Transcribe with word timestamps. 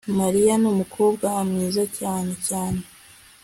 mariya 0.19 0.53
numukobwa 0.61 1.27
mwiza 1.49 1.83
cyane 1.97 2.31
cyane 2.47 2.81